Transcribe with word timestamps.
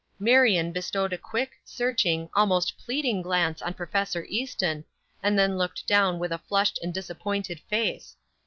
'"Marion 0.29 0.71
bestowed 0.71 1.13
a 1.13 1.17
quick, 1.19 1.51
searching, 1.63 2.27
almost 2.33 2.75
pleading 2.83 3.21
glance 3.21 3.61
on 3.61 3.75
Prof. 3.75 4.15
Easton, 4.27 4.83
and 5.21 5.37
then 5.37 5.59
looked 5.59 5.85
down 5.85 6.17
with 6.17 6.31
a 6.31 6.39
flushed 6.49 6.79
and 6.81 6.91
disappointed 6.91 7.59
face. 7.69 8.17